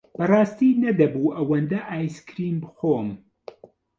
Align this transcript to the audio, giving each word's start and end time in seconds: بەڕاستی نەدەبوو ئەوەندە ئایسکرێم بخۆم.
بەڕاستی 0.17 0.77
نەدەبوو 0.83 1.33
ئەوەندە 1.35 1.79
ئایسکرێم 1.89 2.55
بخۆم. 2.63 3.09